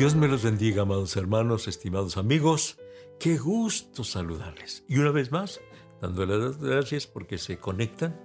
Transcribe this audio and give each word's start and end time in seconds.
Dios 0.00 0.14
me 0.14 0.28
los 0.28 0.42
bendiga, 0.42 0.80
amados 0.80 1.14
hermanos, 1.18 1.68
estimados 1.68 2.16
amigos. 2.16 2.78
Qué 3.18 3.36
gusto 3.36 4.02
saludarles. 4.02 4.82
Y 4.88 4.96
una 4.96 5.10
vez 5.10 5.30
más, 5.30 5.60
dándoles 6.00 6.38
las 6.38 6.56
gracias 6.56 7.06
porque 7.06 7.36
se 7.36 7.58
conectan, 7.58 8.18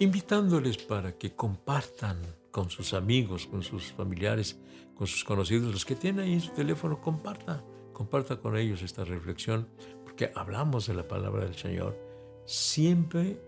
invitándoles 0.00 0.76
para 0.76 1.16
que 1.16 1.34
compartan 1.34 2.20
con 2.50 2.68
sus 2.68 2.92
amigos, 2.92 3.46
con 3.46 3.62
sus 3.62 3.90
familiares, 3.90 4.60
con 4.94 5.06
sus 5.06 5.24
conocidos, 5.24 5.72
los 5.72 5.86
que 5.86 5.94
tienen 5.94 6.26
ahí 6.26 6.40
su 6.40 6.50
teléfono, 6.50 7.00
comparta, 7.00 7.64
comparta 7.94 8.36
con 8.36 8.58
ellos 8.58 8.82
esta 8.82 9.02
reflexión, 9.02 9.66
porque 10.04 10.30
hablamos 10.34 10.88
de 10.88 10.92
la 10.94 11.08
palabra 11.08 11.46
del 11.46 11.54
Señor. 11.54 11.98
Siempre 12.44 13.40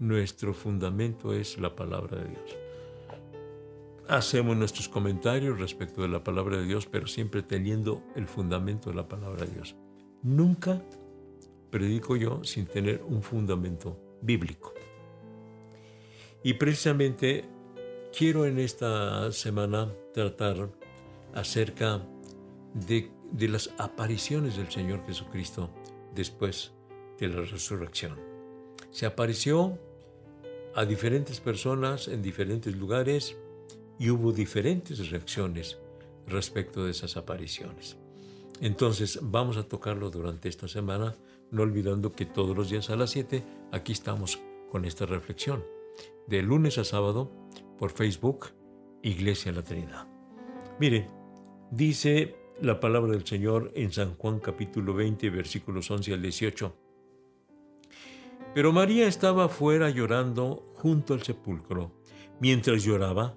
nuestro 0.00 0.52
fundamento 0.52 1.32
es 1.32 1.58
la 1.58 1.76
palabra 1.76 2.16
de 2.16 2.30
Dios 2.30 2.61
hacemos 4.16 4.56
nuestros 4.56 4.90
comentarios 4.90 5.58
respecto 5.58 6.02
de 6.02 6.08
la 6.08 6.22
palabra 6.22 6.58
de 6.58 6.66
Dios, 6.66 6.86
pero 6.86 7.06
siempre 7.06 7.42
teniendo 7.42 8.02
el 8.14 8.26
fundamento 8.26 8.90
de 8.90 8.96
la 8.96 9.08
palabra 9.08 9.46
de 9.46 9.52
Dios. 9.52 9.74
Nunca 10.22 10.82
predico 11.70 12.16
yo 12.16 12.44
sin 12.44 12.66
tener 12.66 13.02
un 13.02 13.22
fundamento 13.22 13.98
bíblico. 14.20 14.74
Y 16.44 16.54
precisamente 16.54 17.46
quiero 18.16 18.44
en 18.44 18.58
esta 18.58 19.32
semana 19.32 19.90
tratar 20.12 20.68
acerca 21.32 22.02
de, 22.74 23.10
de 23.30 23.48
las 23.48 23.70
apariciones 23.78 24.58
del 24.58 24.70
Señor 24.70 25.06
Jesucristo 25.06 25.70
después 26.14 26.72
de 27.18 27.28
la 27.28 27.40
resurrección. 27.42 28.18
Se 28.90 29.06
apareció 29.06 29.78
a 30.74 30.84
diferentes 30.84 31.40
personas 31.40 32.08
en 32.08 32.20
diferentes 32.20 32.76
lugares, 32.76 33.36
y 33.98 34.10
hubo 34.10 34.32
diferentes 34.32 35.10
reacciones 35.10 35.78
respecto 36.26 36.84
de 36.84 36.90
esas 36.90 37.16
apariciones. 37.16 37.96
Entonces 38.60 39.18
vamos 39.22 39.56
a 39.56 39.64
tocarlo 39.64 40.10
durante 40.10 40.48
esta 40.48 40.68
semana, 40.68 41.16
no 41.50 41.62
olvidando 41.62 42.12
que 42.12 42.26
todos 42.26 42.56
los 42.56 42.70
días 42.70 42.90
a 42.90 42.96
las 42.96 43.10
7 43.10 43.42
aquí 43.72 43.92
estamos 43.92 44.40
con 44.70 44.84
esta 44.84 45.06
reflexión. 45.06 45.64
De 46.26 46.42
lunes 46.42 46.78
a 46.78 46.84
sábado 46.84 47.30
por 47.78 47.90
Facebook, 47.90 48.50
Iglesia 49.02 49.52
La 49.52 49.62
Trinidad. 49.62 50.06
Mire, 50.78 51.10
dice 51.70 52.36
la 52.60 52.78
palabra 52.78 53.12
del 53.12 53.26
Señor 53.26 53.72
en 53.74 53.92
San 53.92 54.14
Juan 54.14 54.38
capítulo 54.38 54.94
20, 54.94 55.30
versículos 55.30 55.90
11 55.90 56.14
al 56.14 56.22
18. 56.22 56.76
Pero 58.54 58.72
María 58.72 59.08
estaba 59.08 59.48
fuera 59.48 59.90
llorando 59.90 60.72
junto 60.74 61.14
al 61.14 61.22
sepulcro. 61.22 61.90
Mientras 62.38 62.84
lloraba, 62.84 63.36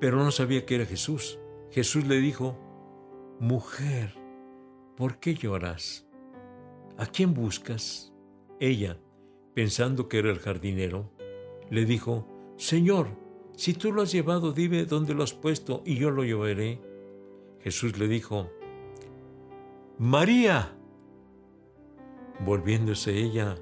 pero 0.00 0.16
no 0.16 0.30
sabía 0.30 0.64
que 0.64 0.76
era 0.76 0.86
Jesús. 0.86 1.38
Jesús 1.70 2.06
le 2.06 2.16
dijo, 2.16 2.56
Mujer, 3.38 4.14
¿por 4.96 5.18
qué 5.18 5.34
lloras? 5.34 6.06
¿A 6.96 7.06
quién 7.06 7.34
buscas? 7.34 8.12
Ella, 8.58 8.98
pensando 9.54 10.08
que 10.08 10.18
era 10.18 10.30
el 10.30 10.38
jardinero, 10.38 11.10
le 11.70 11.84
dijo, 11.84 12.26
Señor, 12.56 13.08
si 13.56 13.74
tú 13.74 13.92
lo 13.92 14.02
has 14.02 14.12
llevado, 14.12 14.52
dime 14.52 14.86
dónde 14.86 15.14
lo 15.14 15.22
has 15.22 15.34
puesto 15.34 15.82
y 15.84 15.96
yo 15.96 16.10
lo 16.10 16.24
llevaré. 16.24 16.80
Jesús 17.60 17.98
le 17.98 18.08
dijo, 18.08 18.50
María. 19.98 20.76
Volviéndose 22.44 23.18
ella, 23.18 23.58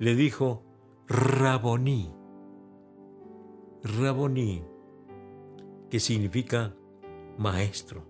le 0.00 0.16
dijo, 0.16 0.64
Raboní. 1.06 2.12
Raboní 3.84 4.71
que 5.92 6.00
significa 6.00 6.74
maestro. 7.36 8.08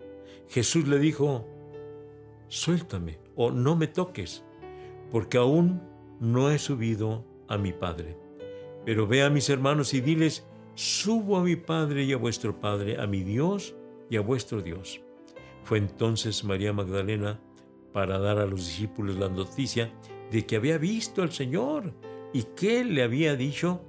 Jesús 0.49 0.87
le 0.87 1.01
dijo, 1.01 1.49
suéltame 2.47 3.19
o 3.35 3.51
no 3.51 3.75
me 3.75 3.89
toques, 3.89 4.45
porque 5.11 5.37
aún 5.37 5.83
no 6.21 6.53
he 6.53 6.61
subido 6.61 7.27
a 7.49 7.59
mi 7.59 7.73
Padre. 7.73 8.17
Pero 8.85 9.09
ve 9.09 9.25
a 9.25 9.31
mis 9.31 9.51
hermanos 9.51 9.95
y 9.95 10.01
diles, 10.01 10.47
subo 10.77 11.37
a 11.37 11.43
mi 11.43 11.57
Padre 11.57 12.05
y 12.05 12.13
a 12.13 12.19
vuestro 12.19 12.61
Padre, 12.61 13.01
a 13.01 13.09
mi 13.09 13.25
Dios 13.25 13.75
y 14.09 14.17
a 14.17 14.21
vuestro 14.21 14.63
Dios. 14.63 15.01
Fue 15.65 15.79
entonces 15.79 16.45
María 16.45 16.73
Magdalena 16.73 17.41
para 17.93 18.21
dar 18.21 18.39
a 18.39 18.47
los 18.47 18.61
discípulos 18.65 19.17
la 19.17 19.29
noticia 19.29 19.93
de 20.31 20.47
que 20.47 20.55
había 20.55 20.79
visto 20.79 21.21
al 21.21 21.33
Señor 21.33 21.93
y 22.33 22.45
que 22.45 22.85
le 22.85 23.03
había 23.03 23.35
dicho 23.35 23.81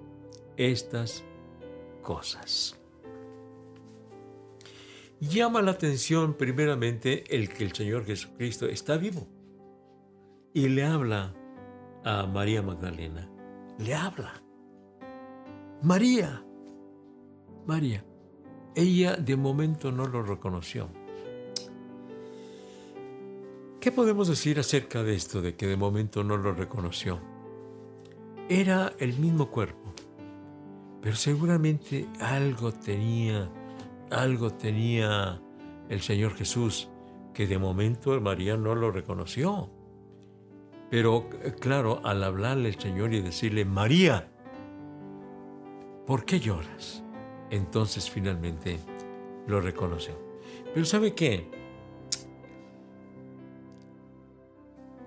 estas 0.57 1.23
cosas. 2.01 2.82
Llama 5.29 5.61
la 5.61 5.71
atención 5.71 6.33
primeramente 6.33 7.23
el 7.33 7.47
que 7.47 7.63
el 7.63 7.71
Señor 7.71 8.03
Jesucristo 8.03 8.65
está 8.65 8.97
vivo 8.97 9.25
y 10.53 10.67
le 10.67 10.83
habla 10.83 11.33
a 12.03 12.27
María 12.27 12.61
Magdalena. 12.61 13.31
Le 13.79 13.95
habla. 13.95 14.43
María. 15.81 16.45
María. 17.65 18.03
Ella 18.75 19.15
de 19.15 19.37
momento 19.37 19.93
no 19.93 20.07
lo 20.07 20.23
reconoció. 20.23 20.89
¿Qué 23.79 23.93
podemos 23.93 24.27
decir 24.27 24.59
acerca 24.59 25.03
de 25.03 25.15
esto, 25.15 25.41
de 25.41 25.55
que 25.55 25.67
de 25.67 25.77
momento 25.77 26.25
no 26.25 26.35
lo 26.35 26.53
reconoció? 26.53 27.21
Era 28.49 28.91
el 28.99 29.17
mismo 29.17 29.49
cuerpo, 29.49 29.93
pero 31.01 31.15
seguramente 31.15 32.09
algo 32.19 32.73
tenía 32.73 33.49
algo 34.13 34.51
tenía 34.51 35.41
el 35.89 36.01
Señor 36.01 36.33
Jesús 36.35 36.89
que 37.33 37.47
de 37.47 37.57
momento 37.57 38.19
María 38.21 38.55
no 38.57 38.75
lo 38.75 38.91
reconoció. 38.91 39.69
Pero 40.89 41.27
claro, 41.59 42.01
al 42.03 42.23
hablarle 42.23 42.69
el 42.69 42.79
Señor 42.79 43.13
y 43.13 43.21
decirle, 43.21 43.65
María, 43.65 44.29
¿por 46.05 46.25
qué 46.25 46.39
lloras? 46.39 47.03
Entonces 47.49 48.09
finalmente 48.09 48.79
lo 49.47 49.59
reconoció. 49.59 50.13
Pero 50.73 50.85
¿sabe 50.85 51.13
qué? 51.13 51.63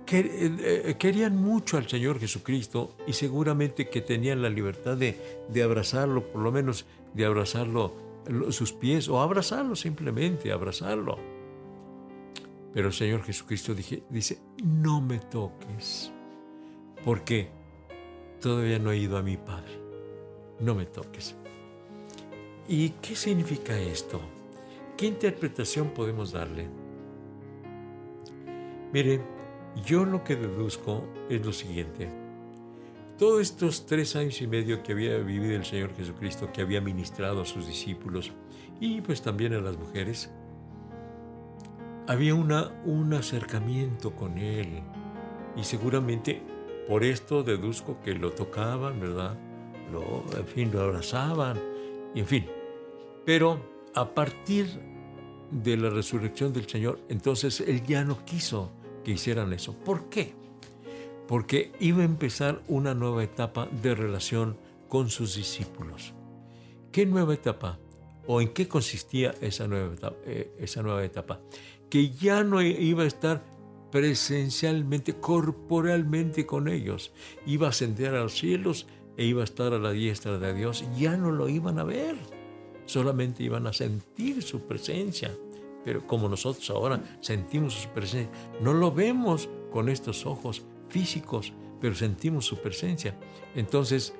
Eh, 0.09 0.95
querían 0.99 1.37
mucho 1.37 1.77
al 1.77 1.89
Señor 1.89 2.21
Jesucristo 2.21 2.97
y 3.09 3.13
seguramente 3.13 3.89
que 3.89 4.01
tenían 4.01 4.41
la 4.41 4.49
libertad 4.49 4.97
de, 4.97 5.41
de 5.49 5.63
abrazarlo, 5.63 6.31
por 6.31 6.43
lo 6.43 6.53
menos 6.53 6.87
de 7.15 7.25
abrazarlo 7.25 8.06
sus 8.51 8.73
pies 8.73 9.09
o 9.09 9.21
abrazarlo 9.21 9.77
simplemente, 9.77 10.53
abrazarlo. 10.53 11.19
Pero 12.73 12.89
el 12.89 12.93
Señor 12.93 13.23
Jesucristo 13.23 13.75
dice, 13.75 14.39
no 14.63 15.01
me 15.01 15.19
toques, 15.19 16.13
porque 17.05 17.49
todavía 18.41 18.79
no 18.79 18.91
he 18.93 18.99
ido 18.99 19.17
a 19.17 19.23
mi 19.23 19.37
Padre. 19.37 19.81
No 20.61 20.75
me 20.75 20.87
toques. 20.87 21.35
¿Y 22.69 22.91
qué 22.91 23.15
significa 23.15 23.79
esto? 23.79 24.21
¿Qué 24.97 25.07
interpretación 25.07 25.91
podemos 25.91 26.33
darle? 26.33 26.69
Mire, 28.93 29.21
yo 29.85 30.05
lo 30.05 30.25
que 30.25 30.37
deduzco 30.37 31.05
es 31.29 31.45
lo 31.45 31.53
siguiente. 31.53 32.26
Todos 33.19 33.41
estos 33.41 33.87
tres 33.87 34.15
años 34.15 34.43
y 34.43 34.47
medio 34.47 34.83
que 34.83 34.93
había 34.93 35.17
vivido 35.17 35.57
el 35.57 35.65
Señor 35.65 35.97
Jesucristo, 35.97 36.53
que 36.53 36.61
había 36.61 36.83
ministrado 36.83 37.41
a 37.41 37.45
sus 37.47 37.67
discípulos 37.67 38.33
y 38.79 39.01
pues 39.01 39.23
también 39.23 39.55
a 39.55 39.61
las 39.61 39.79
mujeres, 39.79 40.31
había 42.07 42.35
una, 42.35 42.73
un 42.85 43.15
acercamiento 43.15 44.15
con 44.15 44.37
Él. 44.37 44.83
Y 45.57 45.65
seguramente 45.65 46.43
por 46.87 47.05
esto 47.05 47.43
deduzco 47.43 47.99
que 48.03 48.13
lo 48.13 48.33
tocaban, 48.33 49.01
¿verdad? 49.01 49.39
Lo, 49.91 50.23
en 50.39 50.47
fin, 50.47 50.71
lo 50.71 50.83
abrazaban, 50.83 51.59
en 52.15 52.27
fin. 52.27 52.47
Pero 53.25 53.59
a 53.95 54.15
partir 54.15 54.69
de 55.51 55.75
la 55.79 55.89
resurrección 55.89 56.53
del 56.53 56.69
Señor, 56.69 57.01
entonces 57.09 57.61
Él 57.61 57.83
ya 57.83 58.05
no 58.05 58.27
quiso 58.27 58.73
que 59.05 59.13
hicieran 59.13 59.55
eso. 59.55 59.75
¿Por 59.75 60.11
qué? 60.11 60.35
Porque 61.27 61.73
iba 61.81 62.03
a 62.03 62.07
empezar 62.07 62.63
una 62.69 62.95
nueva 62.95 63.25
etapa 63.25 63.69
de 63.83 63.95
relación 63.95 64.57
con 64.89 65.11
sus 65.11 65.35
discípulos. 65.37 66.15
¿Qué 66.93 67.07
nueva 67.07 67.35
etapa? 67.35 67.79
o 68.27 68.41
en 68.41 68.49
qué 68.49 68.69
consistía 68.69 69.35
esa 69.41 69.67
nueva 69.67 69.95
etapa, 69.95 70.17
eh, 70.25 70.53
esa 70.59 70.83
nueva 70.83 71.05
etapa. 71.05 71.41
Que 71.89 72.11
ya 72.11 72.43
no 72.43 72.61
iba 72.63 73.05
a 73.05 73.07
estar 73.07 73.45
presencialmente, 73.91 75.15
corporalmente 75.15 76.45
con 76.45 76.69
ellos. 76.69 77.13
Iba 77.47 77.69
a 77.69 77.71
ascender 77.71 78.15
a 78.15 78.23
los 78.23 78.37
cielos 78.37 78.87
e 79.17 79.25
iba 79.25 79.43
a 79.43 79.45
estar 79.45 79.73
a 79.73 79.79
la 79.79 79.93
diestra 79.93 80.39
de 80.39 80.55
Dios. 80.55 80.85
Ya 80.99 81.17
no 81.17 81.31
lo 81.31 81.49
iban 81.49 81.79
a 81.79 81.85
ver, 81.85 82.17
solamente 82.87 83.45
iban 83.45 83.67
a 83.67 83.73
sentir 83.73 84.43
su 84.43 84.61
presencia. 84.63 85.31
Pero 85.85 86.05
como 86.05 86.29
nosotros 86.29 86.69
ahora 86.71 87.01
sentimos 87.21 87.75
su 87.75 87.89
presencia, 87.91 88.31
no 88.61 88.75
lo 88.75 88.91
vemos 88.91 89.49
con 89.71 89.89
estos 89.89 90.27
ojos 90.27 90.65
físicos, 90.89 91.53
pero 91.81 91.95
sentimos 91.95 92.45
su 92.45 92.59
presencia. 92.59 93.19
Entonces 93.55 94.15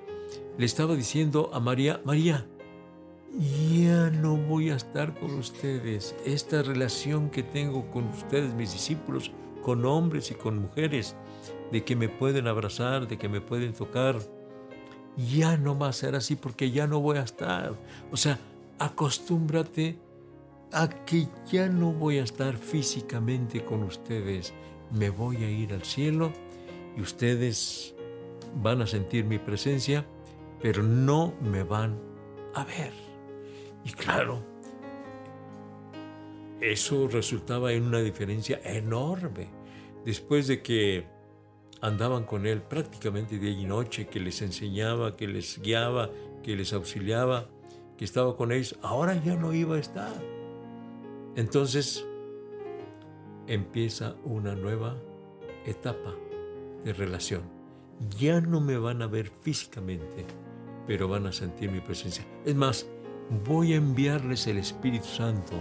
le 0.59 0.67
estaba 0.67 0.95
diciendo 0.95 1.51
a 1.53 1.61
María, 1.61 2.01
María, 2.05 2.47
ya 3.73 4.11
no 4.11 4.37
voy 4.37 4.71
a 4.71 4.77
estar 4.77 5.19
con 5.19 5.35
ustedes. 5.35 6.15
Esta 6.25 6.63
relación 6.63 7.31
que 7.31 7.43
tengo 7.43 7.91
con 7.91 8.09
ustedes, 8.09 8.55
mis 8.55 8.73
discípulos, 8.73 9.31
con 9.63 9.85
hombres 9.85 10.31
y 10.31 10.35
con 10.35 10.59
mujeres, 10.59 11.17
de 11.71 11.85
que 11.85 11.97
me 11.97 12.09
pueden 12.09 12.47
abrazar, 12.47 13.09
de 13.09 13.19
que 13.19 13.29
me 13.29 13.41
pueden 13.41 13.73
tocar, 13.73 14.19
ya 15.17 15.57
no 15.57 15.79
va 15.79 15.89
a 15.89 15.93
ser 15.93 16.15
así 16.15 16.37
porque 16.37 16.71
ya 16.71 16.87
no 16.87 17.01
voy 17.01 17.19
a 17.19 17.23
estar. 17.23 17.75
O 18.13 18.17
sea, 18.17 18.39
acostúmbrate 18.79 19.99
a 20.73 20.89
que 20.89 21.29
ya 21.51 21.69
no 21.69 21.93
voy 21.93 22.19
a 22.19 22.25
estar 22.25 22.57
físicamente 22.57 23.65
con 23.65 23.83
ustedes. 23.83 24.55
Me 24.93 25.11
voy 25.11 25.37
a 25.39 25.51
ir 25.51 25.73
al 25.73 25.83
cielo 25.83 26.33
y 26.97 27.03
ustedes 27.03 27.95
van 28.63 28.81
a 28.81 28.87
sentir 28.87 29.25
mi 29.25 29.39
presencia, 29.39 30.07
pero 30.61 30.83
no 30.83 31.35
me 31.43 31.63
van 31.63 32.01
a 32.55 32.65
ver. 32.65 32.93
Y 33.85 33.91
claro, 33.91 34.43
eso 36.61 37.07
resultaba 37.09 37.73
en 37.73 37.85
una 37.85 38.01
diferencia 38.01 38.61
enorme. 38.65 39.49
Después 40.05 40.47
de 40.47 40.63
que 40.63 41.07
andaban 41.83 42.25
con 42.25 42.47
él 42.47 42.63
prácticamente 42.63 43.39
día 43.39 43.51
y 43.51 43.67
noche, 43.67 44.07
que 44.07 44.19
les 44.19 44.41
enseñaba, 44.41 45.17
que 45.17 45.29
les 45.29 45.61
guiaba, 45.61 46.11
que 46.43 46.57
les 46.57 46.73
auxiliaba, 46.73 47.49
que 47.99 48.05
estaba 48.05 48.37
con 48.37 48.53
ellos, 48.53 48.79
ahora 48.83 49.23
ya 49.23 49.37
no 49.37 49.53
iba 49.53 49.77
a 49.77 49.81
estar. 49.81 50.15
Entonces 51.37 52.07
empieza 53.47 54.17
una 54.25 54.55
nueva 54.55 54.97
etapa 55.67 56.15
de 56.87 56.93
relación. 56.93 57.43
Ya 58.17 58.41
no 58.41 58.61
me 58.61 58.79
van 58.79 59.03
a 59.03 59.09
ver 59.09 59.29
físicamente, 59.29 60.25
pero 60.87 61.09
van 61.09 61.27
a 61.27 61.33
sentir 61.33 61.71
mi 61.71 61.81
presencia. 61.81 62.25
Es 62.45 62.55
más, 62.55 62.87
voy 63.45 63.73
a 63.73 63.77
enviarles 63.77 64.47
el 64.47 64.59
Espíritu 64.59 65.07
Santo, 65.07 65.55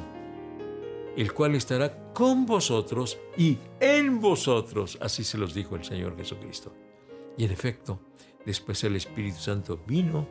el 1.17 1.33
cual 1.33 1.55
estará 1.55 2.13
con 2.13 2.45
vosotros 2.45 3.17
y 3.35 3.57
en 3.79 4.21
vosotros. 4.21 4.99
Así 5.01 5.23
se 5.23 5.39
los 5.39 5.55
dijo 5.55 5.75
el 5.75 5.83
Señor 5.83 6.15
Jesucristo. 6.15 6.71
Y 7.37 7.45
en 7.45 7.51
efecto, 7.51 7.99
después 8.45 8.83
el 8.83 8.95
Espíritu 8.95 9.39
Santo 9.39 9.79
vino 9.87 10.27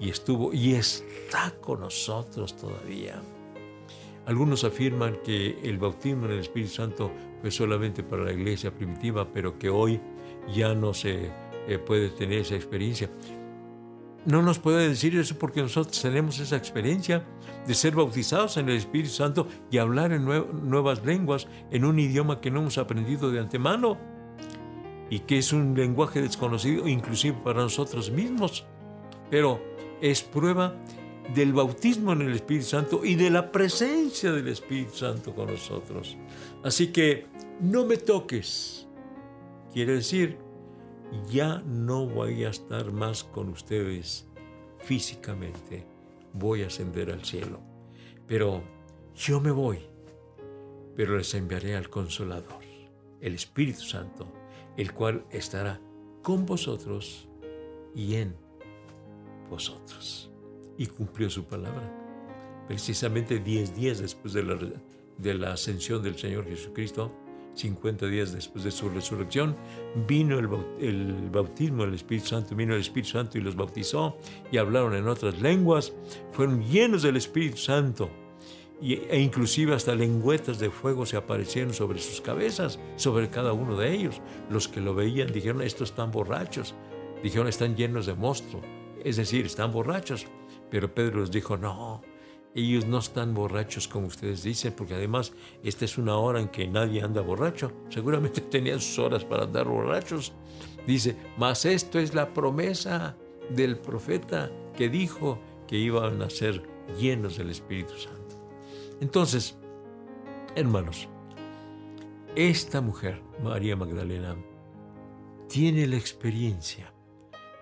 y 0.00 0.08
estuvo 0.08 0.54
y 0.54 0.72
está 0.72 1.54
con 1.60 1.80
nosotros 1.80 2.56
todavía. 2.56 3.22
Algunos 4.26 4.64
afirman 4.64 5.16
que 5.24 5.58
el 5.62 5.78
bautismo 5.78 6.26
en 6.26 6.32
el 6.32 6.40
Espíritu 6.40 6.72
Santo 6.72 7.10
fue 7.40 7.50
solamente 7.50 8.02
para 8.02 8.24
la 8.24 8.32
iglesia 8.32 8.70
primitiva, 8.70 9.26
pero 9.32 9.58
que 9.58 9.70
hoy 9.70 10.00
ya 10.54 10.74
no 10.74 10.94
se 10.94 11.30
eh, 11.66 11.78
puede 11.78 12.10
tener 12.10 12.40
esa 12.40 12.54
experiencia. 12.54 13.10
No 14.26 14.42
nos 14.42 14.58
puede 14.58 14.86
decir 14.88 15.16
eso 15.16 15.36
porque 15.38 15.62
nosotros 15.62 16.00
tenemos 16.00 16.38
esa 16.40 16.56
experiencia 16.56 17.24
de 17.66 17.74
ser 17.74 17.94
bautizados 17.94 18.58
en 18.58 18.68
el 18.68 18.76
Espíritu 18.76 19.10
Santo 19.10 19.48
y 19.70 19.78
hablar 19.78 20.12
en 20.12 20.26
nuevas 20.26 21.04
lenguas 21.04 21.48
en 21.70 21.86
un 21.86 21.98
idioma 21.98 22.40
que 22.40 22.50
no 22.50 22.60
hemos 22.60 22.76
aprendido 22.76 23.30
de 23.30 23.40
antemano 23.40 23.96
y 25.08 25.20
que 25.20 25.38
es 25.38 25.54
un 25.54 25.74
lenguaje 25.74 26.20
desconocido 26.20 26.86
inclusive 26.86 27.38
para 27.42 27.62
nosotros 27.62 28.10
mismos. 28.10 28.66
Pero 29.30 29.60
es 30.02 30.22
prueba 30.22 30.74
del 31.34 31.52
bautismo 31.52 32.12
en 32.12 32.22
el 32.22 32.34
Espíritu 32.34 32.66
Santo 32.66 33.04
y 33.04 33.14
de 33.14 33.30
la 33.30 33.52
presencia 33.52 34.32
del 34.32 34.48
Espíritu 34.48 34.94
Santo 34.96 35.34
con 35.34 35.48
nosotros. 35.48 36.16
Así 36.64 36.88
que 36.88 37.26
no 37.60 37.84
me 37.84 37.96
toques. 37.96 38.86
Quiere 39.72 39.94
decir, 39.94 40.38
ya 41.30 41.62
no 41.66 42.06
voy 42.06 42.44
a 42.44 42.50
estar 42.50 42.92
más 42.92 43.24
con 43.24 43.50
ustedes 43.50 44.26
físicamente, 44.78 45.86
voy 46.32 46.62
a 46.62 46.66
ascender 46.66 47.10
al 47.10 47.24
cielo. 47.24 47.60
Pero 48.26 48.62
yo 49.14 49.40
me 49.40 49.50
voy, 49.50 49.78
pero 50.96 51.16
les 51.16 51.34
enviaré 51.34 51.76
al 51.76 51.88
consolador, 51.88 52.62
el 53.20 53.34
Espíritu 53.34 53.82
Santo, 53.82 54.26
el 54.76 54.92
cual 54.92 55.24
estará 55.30 55.80
con 56.22 56.46
vosotros 56.46 57.28
y 57.94 58.16
en 58.16 58.34
vosotros. 59.48 60.29
Y 60.80 60.86
cumplió 60.86 61.28
su 61.28 61.44
palabra. 61.44 61.92
Precisamente 62.66 63.38
diez 63.38 63.76
días 63.76 63.98
después 63.98 64.32
de 64.32 64.42
la, 64.42 64.58
de 65.18 65.34
la 65.34 65.52
ascensión 65.52 66.02
del 66.02 66.16
Señor 66.16 66.46
Jesucristo, 66.46 67.14
50 67.52 68.06
días 68.06 68.32
después 68.32 68.64
de 68.64 68.70
su 68.70 68.88
resurrección, 68.88 69.56
vino 70.08 70.38
el, 70.38 71.28
bautismo 71.30 71.84
del 71.84 71.94
Espíritu 71.94 72.28
Santo, 72.28 72.56
vino 72.56 72.74
el 72.74 72.80
Espíritu 72.80 73.10
Santo 73.10 73.36
y 73.36 73.42
los 73.42 73.56
bautizó 73.56 74.16
y 74.50 74.56
hablaron 74.56 74.94
en 74.94 75.06
otras 75.06 75.42
lenguas, 75.42 75.92
fueron 76.32 76.62
llenos 76.62 77.02
del 77.02 77.16
Espíritu 77.16 77.58
Santo 77.58 78.08
e 78.82 79.20
inclusive 79.20 79.74
hasta 79.74 79.94
lengüetas 79.94 80.58
de 80.58 80.70
fuego 80.70 81.04
se 81.04 81.18
aparecieron 81.18 81.74
sobre 81.74 81.98
sus 81.98 82.22
cabezas, 82.22 82.78
sobre 82.96 83.28
cada 83.28 83.52
uno 83.52 83.76
de 83.76 83.92
ellos. 83.92 84.22
Los 84.48 84.66
que 84.66 84.80
lo 84.80 84.94
veían 84.94 85.30
dijeron, 85.30 85.60
estos 85.60 85.90
están 85.90 86.10
borrachos, 86.10 86.74
dijeron, 87.22 87.48
están 87.48 87.76
llenos 87.76 88.06
de 88.06 88.14
monstruo, 88.14 88.62
es 89.04 89.16
decir, 89.16 89.44
están 89.44 89.72
borrachos. 89.72 90.26
Pero 90.70 90.94
Pedro 90.94 91.20
les 91.20 91.30
dijo, 91.30 91.56
no, 91.56 92.02
ellos 92.54 92.86
no 92.86 92.98
están 92.98 93.34
borrachos 93.34 93.86
como 93.86 94.06
ustedes 94.06 94.42
dicen, 94.42 94.72
porque 94.76 94.94
además 94.94 95.32
esta 95.62 95.84
es 95.84 95.98
una 95.98 96.16
hora 96.16 96.40
en 96.40 96.48
que 96.48 96.66
nadie 96.66 97.02
anda 97.02 97.20
borracho. 97.20 97.72
Seguramente 97.88 98.40
tenían 98.50 98.80
sus 98.80 98.98
horas 98.98 99.24
para 99.24 99.44
andar 99.44 99.68
borrachos. 99.68 100.32
Dice, 100.86 101.16
mas 101.36 101.64
esto 101.64 101.98
es 101.98 102.14
la 102.14 102.32
promesa 102.32 103.16
del 103.50 103.78
profeta 103.78 104.50
que 104.76 104.88
dijo 104.88 105.38
que 105.66 105.76
iban 105.76 106.22
a 106.22 106.30
ser 106.30 106.62
llenos 106.98 107.36
del 107.36 107.50
Espíritu 107.50 107.94
Santo. 107.96 108.20
Entonces, 109.00 109.56
hermanos, 110.54 111.08
esta 112.34 112.80
mujer, 112.80 113.22
María 113.42 113.76
Magdalena, 113.76 114.36
tiene 115.48 115.86
la 115.86 115.96
experiencia 115.96 116.92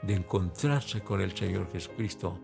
de 0.02 0.14
encontrarse 0.14 1.00
con 1.00 1.20
el 1.20 1.36
Señor 1.36 1.70
Jesucristo 1.72 2.38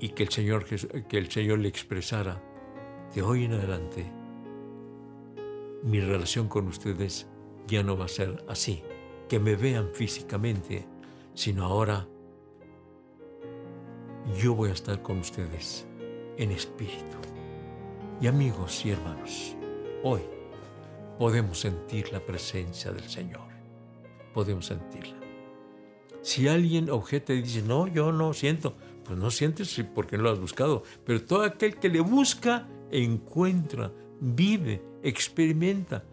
y 0.00 0.10
que 0.10 0.22
el 0.22 0.28
Señor, 0.28 0.64
que 0.64 1.18
el 1.18 1.30
Señor 1.30 1.58
le 1.58 1.68
expresara, 1.68 2.42
de 3.14 3.22
hoy 3.22 3.44
en 3.44 3.54
adelante, 3.54 4.10
mi 5.82 6.00
relación 6.00 6.48
con 6.48 6.68
ustedes 6.68 7.26
ya 7.66 7.82
no 7.82 7.96
va 7.96 8.06
a 8.06 8.08
ser 8.08 8.44
así, 8.48 8.82
que 9.28 9.38
me 9.38 9.56
vean 9.56 9.90
físicamente, 9.92 10.86
sino 11.34 11.64
ahora 11.64 12.06
yo 14.36 14.54
voy 14.54 14.70
a 14.70 14.74
estar 14.74 15.02
con 15.02 15.18
ustedes 15.18 15.86
en 16.36 16.50
espíritu. 16.50 17.16
Y 18.20 18.26
amigos 18.26 18.84
y 18.84 18.90
hermanos, 18.90 19.56
hoy 20.02 20.20
podemos 21.18 21.60
sentir 21.60 22.12
la 22.12 22.20
presencia 22.20 22.92
del 22.92 23.08
Señor, 23.08 23.48
podemos 24.34 24.66
sentirla. 24.66 25.16
Si 26.22 26.48
alguien 26.48 26.90
objeta 26.90 27.32
y 27.32 27.42
dice, 27.42 27.62
no, 27.62 27.86
yo 27.86 28.12
no 28.12 28.32
siento, 28.34 28.76
pues 29.08 29.18
no 29.18 29.30
sientes 29.30 29.82
porque 29.94 30.18
no 30.18 30.24
lo 30.24 30.30
has 30.30 30.38
buscado. 30.38 30.82
Pero 31.06 31.22
todo 31.22 31.42
aquel 31.42 31.76
que 31.76 31.88
le 31.88 32.00
busca, 32.00 32.68
encuentra, 32.90 33.90
vive, 34.20 34.82
experimenta 35.02 36.04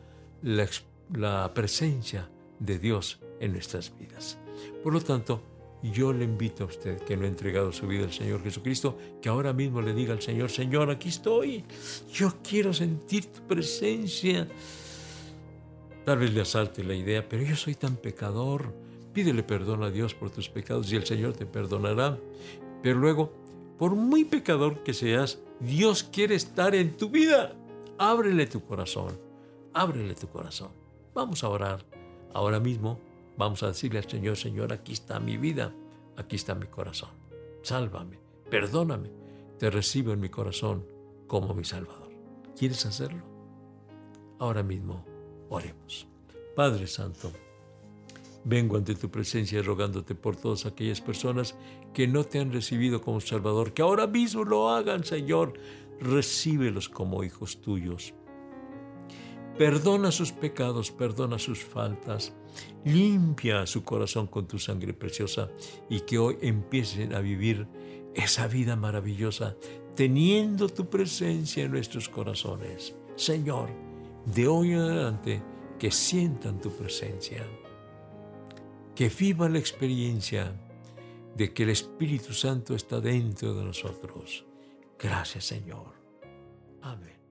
la, 0.42 0.66
la 1.14 1.54
presencia 1.54 2.30
de 2.58 2.80
Dios 2.80 3.20
en 3.42 3.52
nuestras 3.52 3.92
vidas. 4.00 4.38
Por 4.82 4.94
lo 4.94 5.02
tanto, 5.02 5.44
yo 5.84 6.14
le 6.14 6.24
invito 6.24 6.64
a 6.64 6.68
usted 6.68 7.00
que 7.02 7.18
no 7.18 7.26
ha 7.26 7.28
entregado 7.28 7.74
su 7.74 7.86
vida 7.86 8.06
al 8.06 8.14
Señor 8.14 8.42
Jesucristo, 8.42 8.98
que 9.22 9.28
ahora 9.28 9.52
mismo 9.52 9.82
le 9.82 9.94
diga 9.94 10.14
al 10.14 10.22
Señor, 10.22 10.50
Señor, 10.50 10.90
aquí 10.90 11.10
estoy, 11.10 11.66
yo 12.14 12.34
quiero 12.48 12.74
sentir 12.74 13.26
tu 13.26 13.42
presencia. 13.46 14.48
Tal 16.06 16.18
vez 16.18 16.34
le 16.34 16.42
asalte 16.42 16.82
la 16.82 16.96
idea, 16.96 17.28
pero 17.28 17.44
yo 17.44 17.58
soy 17.58 17.76
tan 17.76 17.98
pecador. 17.98 18.74
Pídele 19.14 19.44
perdón 19.44 19.84
a 19.84 19.90
Dios 19.90 20.14
por 20.14 20.30
tus 20.30 20.50
pecados 20.50 20.92
y 20.92 20.96
el 20.96 21.06
Señor 21.06 21.34
te 21.34 21.46
perdonará. 21.46 22.18
Pero 22.86 23.00
luego, 23.00 23.34
por 23.80 23.96
muy 23.96 24.26
pecador 24.26 24.84
que 24.84 24.94
seas, 24.94 25.40
Dios 25.60 26.04
quiere 26.04 26.36
estar 26.36 26.76
en 26.76 26.96
tu 26.96 27.10
vida. 27.10 27.56
Ábrele 27.98 28.46
tu 28.46 28.62
corazón, 28.62 29.20
ábrele 29.74 30.14
tu 30.14 30.28
corazón. 30.28 30.70
Vamos 31.16 31.44
a 31.44 31.50
orar. 31.50 31.84
Ahora 32.32 32.60
mismo 32.60 33.00
vamos 33.38 33.64
a 33.64 33.70
decirle 33.70 33.98
al 33.98 34.08
Señor, 34.08 34.38
Señor, 34.38 34.72
aquí 34.72 34.94
está 34.94 35.20
mi 35.20 35.36
vida, 35.36 35.74
aquí 36.16 36.36
está 36.36 36.54
mi 36.54 36.68
corazón. 36.68 37.10
Sálvame, 37.64 38.20
perdóname. 38.52 39.10
te 39.58 39.72
recibo 39.72 40.14
en 40.14 40.20
mi 40.20 40.30
corazón 40.30 40.86
como 41.26 41.56
mi 41.56 41.64
Salvador. 41.64 42.12
¿Quieres 42.56 42.86
hacerlo? 42.86 43.24
Ahora 44.38 44.62
mismo 44.62 45.04
oremos. 45.50 46.08
Padre 46.56 46.86
Santo, 46.86 47.32
vengo 48.46 48.78
ante 48.78 48.96
tu 48.96 49.10
presencia 49.10 49.62
rogándote 49.62 50.16
por 50.16 50.36
todas 50.36 50.66
aquellas 50.66 51.02
personas 51.02 51.56
que 51.94 52.08
no 52.08 52.24
te 52.24 52.40
han 52.40 52.54
recibido 52.54 53.02
como 53.02 53.20
Salvador, 53.20 53.74
que 53.74 53.82
ahora 53.82 54.08
mismo 54.08 54.46
lo 54.46 54.70
hagan, 54.70 55.04
Señor. 55.04 55.54
Recíbelos 56.00 56.88
como 56.90 57.24
hijos 57.24 57.62
tuyos. 57.62 58.14
Perdona 59.58 60.12
sus 60.12 60.34
pecados, 60.34 60.92
perdona 60.92 61.40
sus 61.40 61.64
faltas, 61.64 62.34
limpia 62.84 63.66
su 63.66 63.84
corazón 63.84 64.28
con 64.28 64.48
tu 64.48 64.60
sangre 64.60 64.94
preciosa 64.94 65.50
y 65.90 66.02
que 66.02 66.18
hoy 66.18 66.38
empiecen 66.42 67.16
a 67.16 67.22
vivir 67.22 67.66
esa 68.14 68.48
vida 68.48 68.76
maravillosa, 68.76 69.56
teniendo 69.96 70.68
tu 70.68 70.90
presencia 70.90 71.64
en 71.64 71.72
nuestros 71.72 72.10
corazones. 72.10 72.96
Señor, 73.16 73.70
de 74.26 74.48
hoy 74.48 74.72
en 74.72 74.80
adelante, 74.80 75.42
que 75.80 75.90
sientan 75.90 76.60
tu 76.60 76.72
presencia, 76.72 77.46
que 78.96 79.10
vivan 79.10 79.54
la 79.54 79.60
experiencia 79.60 80.54
de 81.36 81.54
que 81.54 81.64
el 81.64 81.70
Espíritu 81.70 82.34
Santo 82.34 82.76
está 82.76 83.02
dentro 83.02 83.54
de 83.54 83.66
nosotros. 83.66 84.46
Gracias, 84.98 85.46
Señor. 85.46 85.94
Amén. 86.82 87.25